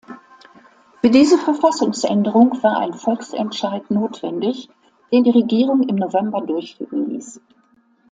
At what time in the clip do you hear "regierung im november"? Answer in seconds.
5.29-6.41